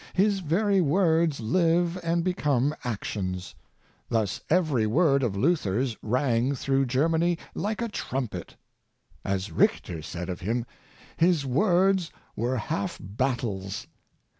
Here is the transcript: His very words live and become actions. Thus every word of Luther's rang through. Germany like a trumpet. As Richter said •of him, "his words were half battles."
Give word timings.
His 0.13 0.39
very 0.39 0.81
words 0.81 1.39
live 1.41 1.95
and 2.03 2.23
become 2.23 2.73
actions. 2.83 3.53
Thus 4.09 4.41
every 4.49 4.87
word 4.87 5.21
of 5.21 5.37
Luther's 5.37 5.95
rang 6.01 6.55
through. 6.55 6.87
Germany 6.87 7.37
like 7.53 7.83
a 7.83 7.87
trumpet. 7.87 8.55
As 9.23 9.51
Richter 9.51 10.01
said 10.01 10.27
•of 10.27 10.39
him, 10.39 10.65
"his 11.17 11.45
words 11.45 12.11
were 12.35 12.57
half 12.57 12.97
battles." 12.99 13.85